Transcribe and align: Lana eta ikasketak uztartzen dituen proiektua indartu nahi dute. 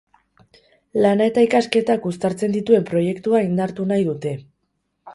Lana 1.05 1.27
eta 1.33 1.43
ikasketak 1.49 2.09
uztartzen 2.13 2.57
dituen 2.59 2.91
proiektua 2.91 3.47
indartu 3.53 3.91
nahi 3.93 4.13
dute. 4.13 4.37